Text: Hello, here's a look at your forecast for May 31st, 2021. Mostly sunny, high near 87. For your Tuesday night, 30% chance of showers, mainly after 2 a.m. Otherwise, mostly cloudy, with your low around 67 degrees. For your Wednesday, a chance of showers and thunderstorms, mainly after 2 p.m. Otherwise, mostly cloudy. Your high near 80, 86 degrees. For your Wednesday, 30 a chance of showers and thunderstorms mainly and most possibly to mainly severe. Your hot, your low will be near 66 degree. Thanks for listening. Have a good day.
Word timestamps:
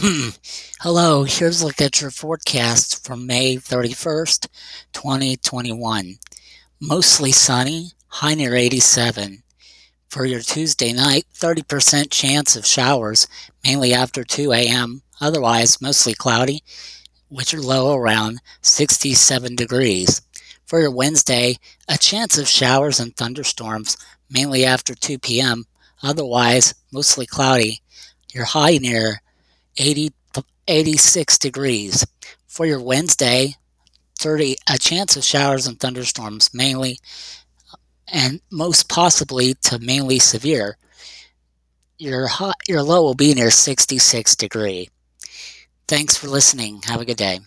Hello, 0.80 1.24
here's 1.24 1.60
a 1.60 1.66
look 1.66 1.80
at 1.80 2.00
your 2.00 2.10
forecast 2.10 3.04
for 3.04 3.16
May 3.16 3.56
31st, 3.56 4.48
2021. 4.94 6.14
Mostly 6.80 7.32
sunny, 7.32 7.90
high 8.08 8.34
near 8.34 8.54
87. 8.54 9.42
For 10.08 10.24
your 10.24 10.40
Tuesday 10.40 10.94
night, 10.94 11.26
30% 11.34 12.10
chance 12.10 12.56
of 12.56 12.64
showers, 12.64 13.28
mainly 13.62 13.92
after 13.92 14.24
2 14.24 14.52
a.m. 14.52 15.02
Otherwise, 15.20 15.82
mostly 15.82 16.14
cloudy, 16.14 16.62
with 17.28 17.52
your 17.52 17.60
low 17.60 17.94
around 17.94 18.40
67 18.62 19.54
degrees. 19.54 20.22
For 20.64 20.80
your 20.80 20.92
Wednesday, 20.92 21.56
a 21.88 21.98
chance 21.98 22.38
of 22.38 22.48
showers 22.48 23.00
and 23.00 23.14
thunderstorms, 23.14 23.98
mainly 24.30 24.64
after 24.64 24.94
2 24.94 25.18
p.m. 25.18 25.66
Otherwise, 26.02 26.74
mostly 26.90 27.26
cloudy. 27.26 27.82
Your 28.32 28.46
high 28.46 28.78
near 28.78 29.20
80, 29.76 30.12
86 30.68 31.38
degrees. 31.38 32.06
For 32.46 32.66
your 32.66 32.80
Wednesday, 32.80 33.54
30 34.18 34.56
a 34.68 34.78
chance 34.78 35.16
of 35.16 35.24
showers 35.24 35.66
and 35.66 35.80
thunderstorms 35.80 36.50
mainly 36.52 36.98
and 38.12 38.40
most 38.50 38.88
possibly 38.88 39.54
to 39.54 39.78
mainly 39.78 40.18
severe. 40.18 40.76
Your 41.98 42.26
hot, 42.26 42.56
your 42.68 42.82
low 42.82 43.02
will 43.02 43.14
be 43.14 43.34
near 43.34 43.50
66 43.50 44.36
degree. 44.36 44.88
Thanks 45.86 46.16
for 46.16 46.28
listening. 46.28 46.82
Have 46.86 47.00
a 47.00 47.04
good 47.04 47.16
day. 47.16 47.40